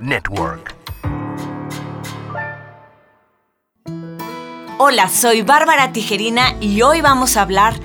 Network. 0.00 0.74
Hola, 4.78 5.08
soy 5.08 5.42
Bárbara 5.42 5.92
Tijerina 5.92 6.56
y 6.60 6.82
hoy 6.82 7.00
vamos 7.00 7.36
a 7.36 7.42
hablar 7.42 7.78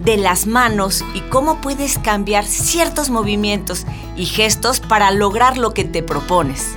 de 0.00 0.18
las 0.18 0.46
manos 0.46 1.02
y 1.14 1.20
cómo 1.20 1.62
puedes 1.62 1.98
cambiar 1.98 2.44
ciertos 2.44 3.08
movimientos 3.08 3.86
y 4.16 4.26
gestos 4.26 4.80
para 4.80 5.10
lograr 5.12 5.56
lo 5.56 5.72
que 5.72 5.84
te 5.84 6.02
propones. 6.02 6.76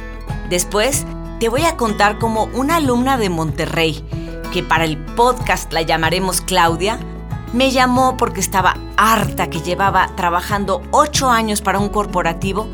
Después, 0.49 1.05
te 1.41 1.49
voy 1.49 1.65
a 1.65 1.75
contar 1.75 2.17
cómo 2.17 2.45
una 2.53 2.77
alumna 2.77 3.17
de 3.17 3.29
Monterrey, 3.29 4.01
que 4.53 4.63
para 4.63 4.85
el 4.85 4.97
podcast 4.97 5.73
la 5.73 5.81
llamaremos 5.81 6.39
Claudia, 6.39 6.99
me 7.51 7.71
llamó 7.71 8.15
porque 8.15 8.39
estaba 8.39 8.77
harta 8.95 9.49
que 9.49 9.59
llevaba 9.59 10.07
trabajando 10.15 10.83
ocho 10.91 11.29
años 11.29 11.61
para 11.61 11.79
un 11.79 11.89
corporativo 11.89 12.67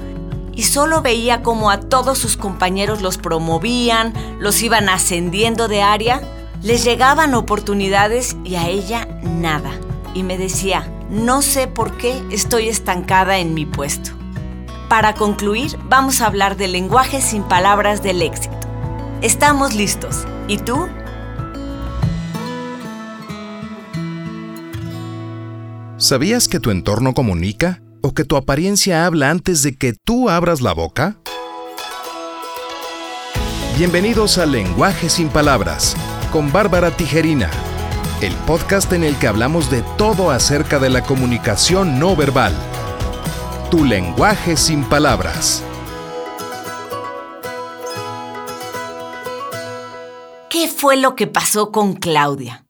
y 0.56 0.64
solo 0.64 1.02
veía 1.02 1.42
cómo 1.42 1.72
a 1.72 1.80
todos 1.80 2.18
sus 2.18 2.38
compañeros 2.38 3.02
los 3.02 3.18
promovían, 3.18 4.14
los 4.40 4.62
iban 4.62 4.90
ascendiendo 4.90 5.68
de 5.68 5.82
área, 5.82 6.22
les 6.62 6.84
llegaban 6.84 7.34
oportunidades 7.34 8.38
y 8.44 8.56
a 8.56 8.68
ella 8.68 9.08
nada. 9.24 9.72
Y 10.14 10.24
me 10.24 10.38
decía, 10.38 10.92
no 11.10 11.42
sé 11.42 11.68
por 11.68 11.98
qué 11.98 12.24
estoy 12.32 12.70
estancada 12.70 13.38
en 13.38 13.54
mi 13.54 13.66
puesto. 13.66 14.12
Para 14.90 15.16
concluir, 15.16 15.78
vamos 15.86 16.22
a 16.22 16.28
hablar 16.28 16.56
del 16.56 16.72
lenguaje 16.72 17.22
sin 17.22 17.44
palabras 17.44 18.04
del 18.04 18.22
éxito. 18.22 18.56
Estamos 19.22 19.74
listos. 19.74 20.26
¿Y 20.48 20.58
tú? 20.58 20.88
¿Sabías 25.98 26.48
que 26.48 26.60
tu 26.60 26.70
entorno 26.70 27.14
comunica 27.14 27.83
o 28.04 28.14
que 28.14 28.26
tu 28.26 28.36
apariencia 28.36 29.06
habla 29.06 29.30
antes 29.30 29.64
de 29.64 29.78
que 29.78 29.94
tú 29.94 30.30
abras 30.30 30.60
la 30.60 30.74
boca? 30.74 31.16
Bienvenidos 33.78 34.38
a 34.38 34.46
Lenguaje 34.46 35.10
sin 35.10 35.30
Palabras 35.30 35.96
con 36.32 36.52
Bárbara 36.52 36.92
Tijerina, 36.92 37.50
el 38.22 38.34
podcast 38.46 38.92
en 38.92 39.06
el 39.06 39.16
que 39.18 39.28
hablamos 39.28 39.72
de 39.72 39.84
todo 39.98 40.32
acerca 40.32 40.80
de 40.80 40.90
la 40.90 41.04
comunicación 41.04 41.98
no 41.98 42.16
verbal. 42.16 42.54
Tu 43.72 43.86
lenguaje 43.86 44.58
sin 44.58 44.84
palabras. 44.84 45.64
¿Qué 50.50 50.68
fue 50.68 50.98
lo 50.98 51.16
que 51.16 51.28
pasó 51.28 51.72
con 51.72 51.94
Claudia? 51.94 52.63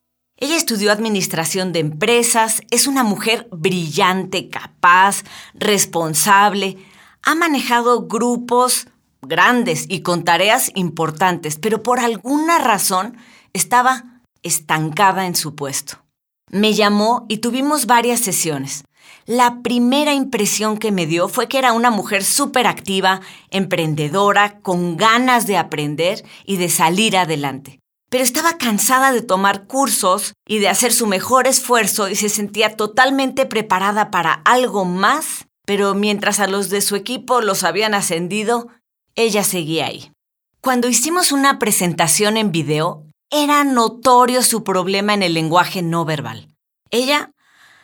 Ella 0.44 0.56
estudió 0.56 0.92
administración 0.92 1.72
de 1.72 1.78
empresas, 1.78 2.60
es 2.70 2.86
una 2.86 3.02
mujer 3.02 3.48
brillante, 3.50 4.50
capaz, 4.50 5.24
responsable, 5.54 6.76
ha 7.22 7.34
manejado 7.34 8.08
grupos 8.08 8.88
grandes 9.22 9.86
y 9.88 10.02
con 10.02 10.22
tareas 10.22 10.70
importantes, 10.74 11.56
pero 11.58 11.82
por 11.82 11.98
alguna 11.98 12.58
razón 12.58 13.16
estaba 13.54 14.20
estancada 14.42 15.24
en 15.24 15.34
su 15.34 15.54
puesto. 15.54 16.04
Me 16.50 16.74
llamó 16.74 17.24
y 17.30 17.38
tuvimos 17.38 17.86
varias 17.86 18.20
sesiones. 18.20 18.84
La 19.24 19.62
primera 19.62 20.12
impresión 20.12 20.76
que 20.76 20.92
me 20.92 21.06
dio 21.06 21.28
fue 21.28 21.48
que 21.48 21.56
era 21.56 21.72
una 21.72 21.90
mujer 21.90 22.22
súper 22.22 22.66
activa, 22.66 23.22
emprendedora, 23.48 24.60
con 24.60 24.98
ganas 24.98 25.46
de 25.46 25.56
aprender 25.56 26.22
y 26.44 26.58
de 26.58 26.68
salir 26.68 27.16
adelante 27.16 27.80
pero 28.14 28.22
estaba 28.22 28.58
cansada 28.58 29.10
de 29.10 29.22
tomar 29.22 29.66
cursos 29.66 30.34
y 30.46 30.60
de 30.60 30.68
hacer 30.68 30.92
su 30.92 31.08
mejor 31.08 31.48
esfuerzo 31.48 32.08
y 32.08 32.14
se 32.14 32.28
sentía 32.28 32.76
totalmente 32.76 33.44
preparada 33.44 34.12
para 34.12 34.34
algo 34.44 34.84
más, 34.84 35.46
pero 35.66 35.94
mientras 35.94 36.38
a 36.38 36.46
los 36.46 36.70
de 36.70 36.80
su 36.80 36.94
equipo 36.94 37.40
los 37.40 37.64
habían 37.64 37.92
ascendido, 37.92 38.68
ella 39.16 39.42
seguía 39.42 39.86
ahí. 39.86 40.12
Cuando 40.60 40.86
hicimos 40.86 41.32
una 41.32 41.58
presentación 41.58 42.36
en 42.36 42.52
video, 42.52 43.02
era 43.32 43.64
notorio 43.64 44.44
su 44.44 44.62
problema 44.62 45.12
en 45.12 45.24
el 45.24 45.34
lenguaje 45.34 45.82
no 45.82 46.04
verbal. 46.04 46.54
Ella 46.92 47.32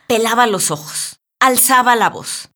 pelaba 0.07 0.47
los 0.47 0.71
ojos, 0.71 1.19
alzaba 1.41 1.97
la 1.97 2.09
voz. 2.09 2.51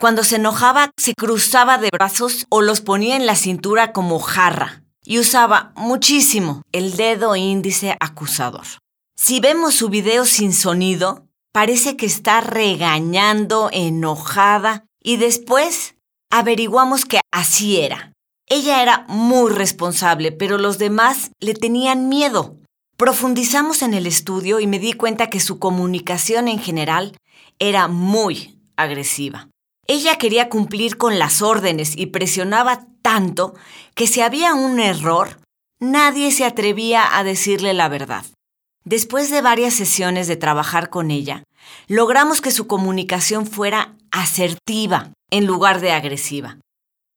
Cuando 0.00 0.24
se 0.24 0.34
enojaba, 0.34 0.90
se 0.96 1.14
cruzaba 1.14 1.78
de 1.78 1.90
brazos 1.92 2.46
o 2.48 2.60
los 2.60 2.80
ponía 2.80 3.14
en 3.14 3.26
la 3.26 3.36
cintura 3.36 3.92
como 3.92 4.18
jarra 4.18 4.82
y 5.04 5.18
usaba 5.18 5.72
muchísimo 5.76 6.62
el 6.72 6.96
dedo 6.96 7.36
índice 7.36 7.96
acusador. 8.00 8.66
Si 9.16 9.40
vemos 9.40 9.74
su 9.74 9.88
video 9.88 10.24
sin 10.24 10.52
sonido, 10.52 11.26
parece 11.52 11.96
que 11.96 12.06
está 12.06 12.40
regañando, 12.40 13.68
enojada, 13.72 14.86
y 15.02 15.16
después 15.16 15.96
averiguamos 16.30 17.04
que 17.04 17.20
así 17.32 17.80
era. 17.80 18.12
Ella 18.46 18.82
era 18.82 19.04
muy 19.08 19.52
responsable, 19.52 20.32
pero 20.32 20.58
los 20.58 20.78
demás 20.78 21.30
le 21.40 21.54
tenían 21.54 22.08
miedo. 22.08 22.56
Profundizamos 22.96 23.82
en 23.82 23.94
el 23.94 24.06
estudio 24.06 24.60
y 24.60 24.66
me 24.66 24.78
di 24.78 24.92
cuenta 24.92 25.30
que 25.30 25.40
su 25.40 25.58
comunicación 25.58 26.48
en 26.48 26.58
general 26.58 27.16
era 27.58 27.88
muy 27.88 28.58
agresiva. 28.76 29.48
Ella 29.86 30.18
quería 30.18 30.48
cumplir 30.48 30.96
con 30.96 31.18
las 31.18 31.42
órdenes 31.42 31.96
y 31.96 32.06
presionaba 32.06 32.86
tanto 33.10 33.54
que 33.96 34.06
si 34.06 34.20
había 34.20 34.54
un 34.54 34.78
error, 34.78 35.40
nadie 35.80 36.30
se 36.30 36.44
atrevía 36.44 37.18
a 37.18 37.24
decirle 37.24 37.74
la 37.74 37.88
verdad. 37.88 38.24
Después 38.84 39.32
de 39.32 39.42
varias 39.42 39.74
sesiones 39.74 40.28
de 40.28 40.36
trabajar 40.36 40.90
con 40.90 41.10
ella, 41.10 41.42
logramos 41.88 42.40
que 42.40 42.52
su 42.52 42.68
comunicación 42.68 43.48
fuera 43.48 43.96
asertiva 44.12 45.10
en 45.28 45.44
lugar 45.44 45.80
de 45.80 45.90
agresiva. 45.90 46.58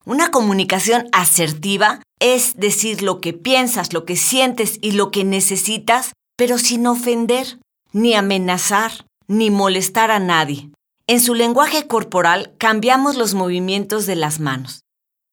Una 0.04 0.32
comunicación 0.32 1.10
asertiva 1.12 2.02
es 2.20 2.56
decir 2.56 3.04
lo 3.04 3.22
que 3.22 3.34
piensas, 3.34 3.94
lo 3.94 4.04
que 4.04 4.16
sientes 4.16 4.80
y 4.82 4.94
lo 4.94 5.12
que 5.12 5.24
necesitas, 5.24 6.14
pero 6.36 6.58
sin 6.58 6.88
ofender, 6.88 7.60
ni 7.92 8.16
amenazar, 8.16 9.06
ni 9.28 9.52
molestar 9.52 10.10
a 10.10 10.18
nadie. 10.18 10.72
En 11.06 11.20
su 11.20 11.36
lenguaje 11.36 11.86
corporal 11.86 12.56
cambiamos 12.58 13.16
los 13.16 13.36
movimientos 13.36 14.08
de 14.08 14.16
las 14.16 14.40
manos. 14.40 14.83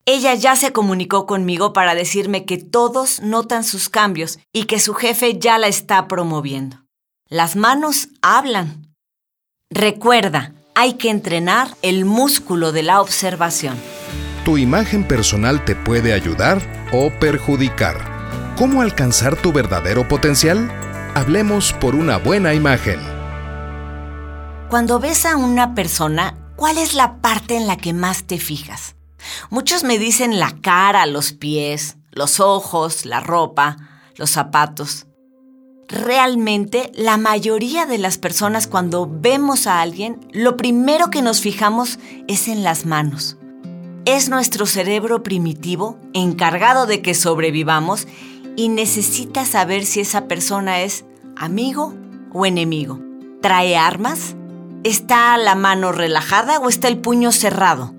Ella 0.06 0.34
ya 0.34 0.56
se 0.56 0.72
comunicó 0.72 1.26
conmigo 1.26 1.72
para 1.72 1.94
decirme 1.94 2.44
que 2.44 2.58
todos 2.58 3.20
notan 3.20 3.64
sus 3.64 3.88
cambios 3.88 4.38
y 4.52 4.64
que 4.64 4.80
su 4.80 4.94
jefe 4.94 5.38
ya 5.38 5.58
la 5.58 5.68
está 5.68 6.08
promoviendo. 6.08 6.84
Las 7.28 7.54
manos 7.54 8.08
hablan. 8.22 8.94
Recuerda, 9.68 10.52
hay 10.74 10.94
que 10.94 11.10
entrenar 11.10 11.76
el 11.82 12.04
músculo 12.04 12.72
de 12.72 12.82
la 12.82 13.00
observación. 13.00 13.76
Tu 14.44 14.58
imagen 14.58 15.06
personal 15.06 15.64
te 15.64 15.76
puede 15.76 16.12
ayudar 16.12 16.60
o 16.92 17.10
perjudicar. 17.20 18.54
¿Cómo 18.56 18.82
alcanzar 18.82 19.36
tu 19.36 19.52
verdadero 19.52 20.08
potencial? 20.08 20.70
Hablemos 21.14 21.72
por 21.74 21.94
una 21.94 22.16
buena 22.16 22.54
imagen. 22.54 22.98
Cuando 24.68 24.98
ves 24.98 25.26
a 25.26 25.36
una 25.36 25.74
persona, 25.74 26.36
¿cuál 26.56 26.78
es 26.78 26.94
la 26.94 27.16
parte 27.16 27.56
en 27.56 27.66
la 27.66 27.76
que 27.76 27.92
más 27.92 28.24
te 28.24 28.38
fijas? 28.38 28.96
Muchos 29.48 29.84
me 29.84 29.98
dicen 29.98 30.38
la 30.38 30.54
cara, 30.60 31.06
los 31.06 31.32
pies, 31.32 31.96
los 32.12 32.40
ojos, 32.40 33.06
la 33.06 33.20
ropa, 33.20 33.76
los 34.16 34.30
zapatos. 34.30 35.06
Realmente, 35.88 36.92
la 36.94 37.16
mayoría 37.16 37.86
de 37.86 37.98
las 37.98 38.18
personas 38.18 38.66
cuando 38.66 39.08
vemos 39.10 39.66
a 39.66 39.80
alguien, 39.80 40.20
lo 40.32 40.56
primero 40.56 41.10
que 41.10 41.22
nos 41.22 41.40
fijamos 41.40 41.98
es 42.28 42.46
en 42.46 42.62
las 42.62 42.86
manos. 42.86 43.36
Es 44.04 44.28
nuestro 44.28 44.66
cerebro 44.66 45.22
primitivo 45.22 45.98
encargado 46.14 46.86
de 46.86 47.02
que 47.02 47.14
sobrevivamos 47.14 48.06
y 48.56 48.68
necesita 48.68 49.44
saber 49.44 49.84
si 49.84 50.00
esa 50.00 50.28
persona 50.28 50.80
es 50.80 51.04
amigo 51.36 51.94
o 52.32 52.46
enemigo. 52.46 53.00
¿Trae 53.42 53.76
armas? 53.76 54.36
¿Está 54.84 55.36
la 55.38 55.54
mano 55.54 55.92
relajada 55.92 56.58
o 56.60 56.68
está 56.68 56.88
el 56.88 56.98
puño 56.98 57.32
cerrado? 57.32 57.94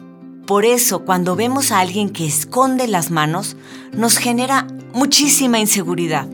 Por 0.46 0.66
eso, 0.66 1.06
cuando 1.06 1.36
vemos 1.36 1.72
a 1.72 1.80
alguien 1.80 2.10
que 2.10 2.26
esconde 2.26 2.88
las 2.88 3.12
manos, 3.12 3.56
nos 3.94 4.18
genera 4.18 4.68
muchísima 4.94 5.60
inseguridad. 5.60 6.28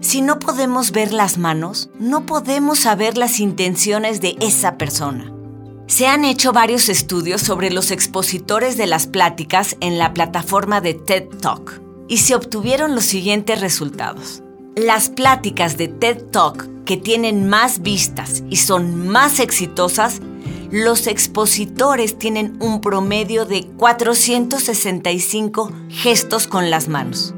Si 0.00 0.20
no 0.20 0.38
podemos 0.38 0.92
ver 0.92 1.12
las 1.12 1.38
manos, 1.38 1.90
no 1.98 2.26
podemos 2.26 2.80
saber 2.80 3.16
las 3.16 3.40
intenciones 3.40 4.20
de 4.20 4.36
esa 4.40 4.76
persona. 4.76 5.32
Se 5.86 6.06
han 6.06 6.24
hecho 6.24 6.52
varios 6.52 6.88
estudios 6.88 7.40
sobre 7.40 7.70
los 7.70 7.90
expositores 7.90 8.76
de 8.76 8.86
las 8.86 9.06
pláticas 9.06 9.76
en 9.80 9.98
la 9.98 10.12
plataforma 10.12 10.80
de 10.80 10.94
TED 10.94 11.28
Talk 11.40 11.80
y 12.08 12.18
se 12.18 12.34
obtuvieron 12.34 12.94
los 12.94 13.04
siguientes 13.04 13.60
resultados. 13.60 14.42
Las 14.74 15.08
pláticas 15.08 15.76
de 15.76 15.88
TED 15.88 16.24
Talk 16.30 16.84
que 16.84 16.96
tienen 16.96 17.48
más 17.48 17.82
vistas 17.82 18.42
y 18.50 18.56
son 18.56 19.08
más 19.08 19.40
exitosas, 19.40 20.20
los 20.70 21.06
expositores 21.06 22.18
tienen 22.18 22.56
un 22.60 22.80
promedio 22.80 23.44
de 23.44 23.66
465 23.76 25.72
gestos 25.88 26.46
con 26.46 26.70
las 26.70 26.88
manos. 26.88 27.34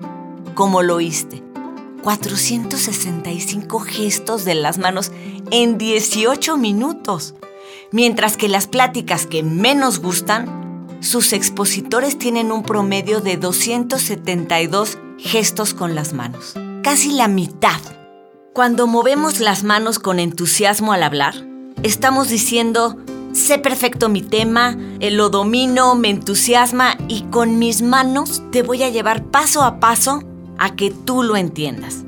Como 0.54 0.82
lo 0.82 0.96
oíste, 0.96 1.42
465 2.02 3.80
gestos 3.80 4.44
de 4.44 4.54
las 4.54 4.78
manos 4.78 5.12
en 5.50 5.78
18 5.78 6.56
minutos. 6.56 7.34
Mientras 7.92 8.36
que 8.36 8.48
las 8.48 8.66
pláticas 8.66 9.26
que 9.26 9.42
menos 9.42 10.00
gustan 10.00 10.96
sus 11.00 11.32
expositores 11.32 12.18
tienen 12.18 12.50
un 12.50 12.62
promedio 12.62 13.20
de 13.20 13.36
272 13.36 14.98
gestos 15.18 15.74
con 15.74 15.94
las 15.94 16.12
manos, 16.12 16.54
casi 16.82 17.12
la 17.12 17.28
mitad. 17.28 17.80
Cuando 18.52 18.86
movemos 18.86 19.38
las 19.38 19.62
manos 19.62 19.98
con 19.98 20.18
entusiasmo 20.18 20.92
al 20.92 21.04
hablar, 21.04 21.34
estamos 21.82 22.28
diciendo, 22.28 22.96
sé 23.32 23.58
perfecto 23.58 24.08
mi 24.08 24.22
tema, 24.22 24.76
eh, 25.00 25.10
lo 25.10 25.28
domino, 25.28 25.94
me 25.94 26.10
entusiasma 26.10 26.96
y 27.08 27.22
con 27.24 27.58
mis 27.58 27.82
manos 27.82 28.42
te 28.50 28.62
voy 28.62 28.82
a 28.82 28.90
llevar 28.90 29.24
paso 29.24 29.62
a 29.62 29.80
paso 29.80 30.22
a 30.58 30.74
que 30.74 30.90
tú 30.90 31.22
lo 31.22 31.36
entiendas. 31.36 32.04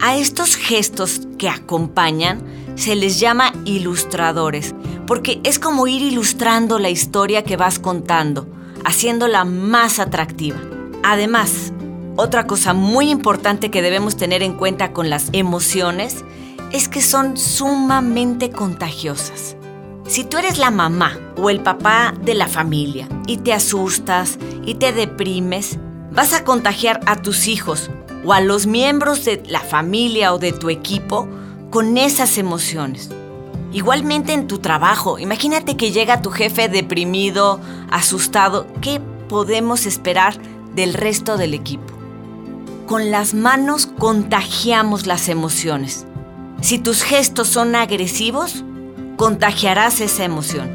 A 0.00 0.16
estos 0.16 0.56
gestos 0.56 1.22
que 1.38 1.48
acompañan 1.48 2.42
se 2.74 2.94
les 2.94 3.20
llama 3.20 3.52
ilustradores, 3.66 4.74
porque 5.06 5.40
es 5.44 5.58
como 5.58 5.86
ir 5.86 6.02
ilustrando 6.02 6.78
la 6.78 6.88
historia 6.88 7.44
que 7.44 7.56
vas 7.56 7.78
contando, 7.78 8.46
haciéndola 8.84 9.44
más 9.44 9.98
atractiva. 9.98 10.58
Además, 11.02 11.72
otra 12.16 12.46
cosa 12.46 12.72
muy 12.72 13.10
importante 13.10 13.70
que 13.70 13.82
debemos 13.82 14.16
tener 14.16 14.42
en 14.42 14.54
cuenta 14.54 14.92
con 14.92 15.10
las 15.10 15.28
emociones 15.32 16.24
es 16.72 16.88
que 16.88 17.02
son 17.02 17.36
sumamente 17.36 18.50
contagiosas. 18.50 19.56
Si 20.10 20.24
tú 20.24 20.38
eres 20.38 20.58
la 20.58 20.72
mamá 20.72 21.16
o 21.36 21.50
el 21.50 21.60
papá 21.60 22.12
de 22.20 22.34
la 22.34 22.48
familia 22.48 23.08
y 23.28 23.36
te 23.36 23.52
asustas 23.52 24.40
y 24.66 24.74
te 24.74 24.92
deprimes, 24.92 25.78
vas 26.10 26.32
a 26.32 26.42
contagiar 26.42 26.98
a 27.06 27.22
tus 27.22 27.46
hijos 27.46 27.92
o 28.24 28.32
a 28.32 28.40
los 28.40 28.66
miembros 28.66 29.24
de 29.24 29.40
la 29.46 29.60
familia 29.60 30.34
o 30.34 30.40
de 30.40 30.50
tu 30.50 30.68
equipo 30.68 31.28
con 31.70 31.96
esas 31.96 32.38
emociones. 32.38 33.10
Igualmente 33.72 34.32
en 34.32 34.48
tu 34.48 34.58
trabajo, 34.58 35.20
imagínate 35.20 35.76
que 35.76 35.92
llega 35.92 36.22
tu 36.22 36.30
jefe 36.30 36.68
deprimido, 36.68 37.60
asustado, 37.92 38.66
¿qué 38.80 39.00
podemos 39.28 39.86
esperar 39.86 40.36
del 40.74 40.94
resto 40.94 41.36
del 41.36 41.54
equipo? 41.54 41.94
Con 42.88 43.12
las 43.12 43.32
manos 43.32 43.86
contagiamos 43.86 45.06
las 45.06 45.28
emociones. 45.28 46.04
Si 46.62 46.80
tus 46.80 47.04
gestos 47.04 47.46
son 47.46 47.76
agresivos, 47.76 48.64
contagiarás 49.20 50.00
esa 50.00 50.24
emoción. 50.24 50.70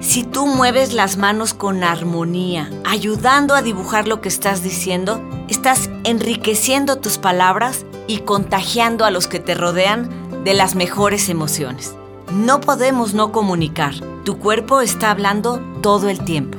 Si 0.00 0.24
tú 0.24 0.48
mueves 0.48 0.92
las 0.94 1.16
manos 1.16 1.54
con 1.54 1.84
armonía, 1.84 2.68
ayudando 2.84 3.54
a 3.54 3.62
dibujar 3.62 4.08
lo 4.08 4.20
que 4.20 4.28
estás 4.28 4.64
diciendo, 4.64 5.22
estás 5.48 5.88
enriqueciendo 6.02 6.96
tus 6.96 7.18
palabras 7.18 7.86
y 8.08 8.18
contagiando 8.18 9.04
a 9.04 9.12
los 9.12 9.28
que 9.28 9.38
te 9.38 9.54
rodean 9.54 10.10
de 10.42 10.54
las 10.54 10.74
mejores 10.74 11.28
emociones. 11.28 11.94
No 12.32 12.60
podemos 12.60 13.14
no 13.14 13.30
comunicar. 13.30 13.94
Tu 14.24 14.40
cuerpo 14.40 14.80
está 14.80 15.12
hablando 15.12 15.60
todo 15.80 16.08
el 16.08 16.18
tiempo. 16.24 16.58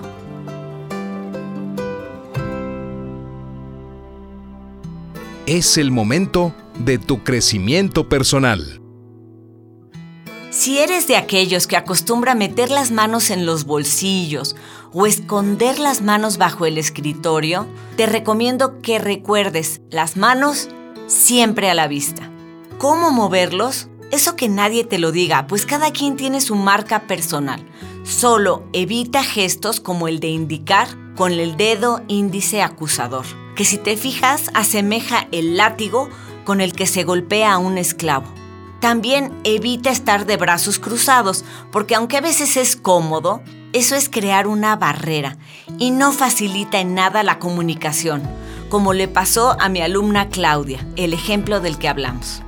Es 5.45 5.77
el 5.77 5.91
momento 5.91 6.55
de 6.79 6.97
tu 6.97 7.25
crecimiento 7.25 8.07
personal. 8.07 8.84
Si 10.65 10.79
eres 10.79 11.07
de 11.07 11.15
aquellos 11.15 11.67
que 11.67 11.77
acostumbra 11.77 12.33
meter 12.33 12.71
las 12.71 12.89
manos 12.89 13.29
en 13.29 13.45
los 13.45 13.65
bolsillos 13.65 14.55
o 14.93 15.05
esconder 15.05 15.77
las 15.77 16.01
manos 16.01 16.39
bajo 16.39 16.65
el 16.65 16.79
escritorio, 16.79 17.67
te 17.97 18.07
recomiendo 18.07 18.81
que 18.81 18.97
recuerdes 18.97 19.81
las 19.91 20.17
manos 20.17 20.69
siempre 21.05 21.69
a 21.69 21.75
la 21.75 21.87
vista. 21.87 22.31
¿Cómo 22.79 23.11
moverlos? 23.11 23.89
Eso 24.09 24.35
que 24.35 24.49
nadie 24.49 24.83
te 24.83 24.97
lo 24.97 25.11
diga, 25.11 25.45
pues 25.45 25.67
cada 25.67 25.91
quien 25.91 26.15
tiene 26.15 26.41
su 26.41 26.55
marca 26.55 27.05
personal. 27.05 27.63
Solo 28.03 28.63
evita 28.73 29.23
gestos 29.23 29.79
como 29.79 30.07
el 30.07 30.19
de 30.19 30.29
indicar 30.29 30.87
con 31.15 31.33
el 31.33 31.57
dedo 31.57 32.01
índice 32.07 32.63
acusador, 32.63 33.27
que 33.55 33.65
si 33.65 33.77
te 33.77 33.97
fijas 33.97 34.49
asemeja 34.55 35.27
el 35.31 35.57
látigo 35.57 36.09
con 36.43 36.59
el 36.59 36.73
que 36.73 36.87
se 36.87 37.03
golpea 37.03 37.53
a 37.53 37.59
un 37.59 37.77
esclavo. 37.77 38.44
También 38.85 39.33
evita 39.43 39.89
estar 39.89 40.27
de 40.27 40.37
brazos 40.37 40.77
cruzados, 40.77 41.43
porque 41.71 41.95
aunque 41.95 42.17
a 42.17 42.21
veces 42.21 42.55
es 42.55 42.75
cómodo, 42.75 43.41
eso 43.73 43.95
es 43.95 44.09
crear 44.09 44.45
una 44.45 44.75
barrera 44.75 45.37
y 45.79 45.89
no 45.89 46.11
facilita 46.11 46.79
en 46.79 46.93
nada 46.93 47.23
la 47.23 47.39
comunicación, 47.39 48.21
como 48.69 48.93
le 48.93 49.07
pasó 49.07 49.59
a 49.59 49.69
mi 49.69 49.81
alumna 49.81 50.29
Claudia, 50.29 50.85
el 50.97 51.13
ejemplo 51.13 51.61
del 51.61 51.79
que 51.79 51.87
hablamos. 51.87 52.43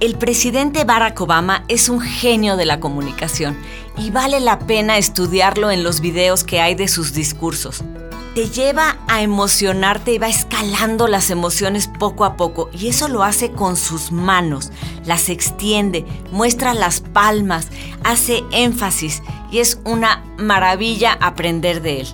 El 0.00 0.18
presidente 0.18 0.84
Barack 0.84 1.18
Obama 1.22 1.64
es 1.68 1.88
un 1.88 2.02
genio 2.02 2.58
de 2.58 2.66
la 2.66 2.78
comunicación 2.78 3.56
y 3.96 4.10
vale 4.10 4.40
la 4.40 4.58
pena 4.58 4.98
estudiarlo 4.98 5.70
en 5.70 5.82
los 5.82 6.00
videos 6.00 6.44
que 6.44 6.60
hay 6.60 6.74
de 6.74 6.88
sus 6.88 7.14
discursos 7.14 7.82
te 8.34 8.50
lleva 8.50 8.98
a 9.06 9.22
emocionarte 9.22 10.12
y 10.12 10.18
va 10.18 10.28
escalando 10.28 11.06
las 11.06 11.30
emociones 11.30 11.88
poco 11.88 12.24
a 12.24 12.36
poco. 12.36 12.68
Y 12.72 12.88
eso 12.88 13.06
lo 13.08 13.22
hace 13.22 13.52
con 13.52 13.76
sus 13.76 14.10
manos, 14.10 14.72
las 15.04 15.28
extiende, 15.28 16.04
muestra 16.32 16.74
las 16.74 17.00
palmas, 17.00 17.68
hace 18.02 18.42
énfasis 18.50 19.22
y 19.52 19.60
es 19.60 19.78
una 19.84 20.24
maravilla 20.36 21.16
aprender 21.20 21.80
de 21.80 22.00
él. 22.00 22.08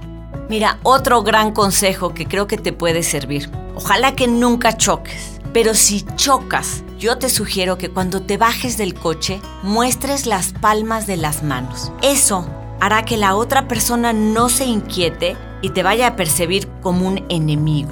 Mira, 0.50 0.78
otro 0.82 1.22
gran 1.22 1.52
consejo 1.52 2.12
que 2.12 2.26
creo 2.26 2.46
que 2.46 2.58
te 2.58 2.72
puede 2.72 3.02
servir. 3.02 3.50
Ojalá 3.74 4.14
que 4.14 4.28
nunca 4.28 4.76
choques, 4.76 5.40
pero 5.54 5.74
si 5.74 6.04
chocas, 6.16 6.82
yo 6.98 7.16
te 7.16 7.30
sugiero 7.30 7.78
que 7.78 7.88
cuando 7.88 8.20
te 8.20 8.36
bajes 8.36 8.76
del 8.76 8.92
coche 8.94 9.40
muestres 9.62 10.26
las 10.26 10.52
palmas 10.52 11.06
de 11.06 11.16
las 11.16 11.42
manos. 11.42 11.90
Eso 12.02 12.46
hará 12.78 13.04
que 13.04 13.16
la 13.16 13.36
otra 13.36 13.68
persona 13.68 14.12
no 14.12 14.50
se 14.50 14.66
inquiete 14.66 15.36
y 15.62 15.70
te 15.70 15.82
vaya 15.82 16.08
a 16.08 16.16
percibir 16.16 16.68
como 16.82 17.06
un 17.06 17.24
enemigo. 17.28 17.90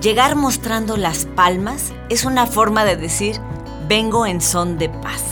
Llegar 0.00 0.36
mostrando 0.36 0.96
las 0.96 1.24
palmas 1.24 1.92
es 2.08 2.24
una 2.24 2.46
forma 2.46 2.84
de 2.84 2.96
decir 2.96 3.40
vengo 3.88 4.26
en 4.26 4.40
son 4.40 4.78
de 4.78 4.88
paz. 4.88 5.22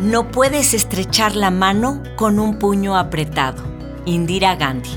No 0.00 0.30
puedes 0.30 0.74
estrechar 0.74 1.36
la 1.36 1.50
mano 1.50 2.02
con 2.16 2.38
un 2.38 2.58
puño 2.58 2.96
apretado. 2.96 3.62
Indira 4.04 4.56
Gandhi. 4.56 4.90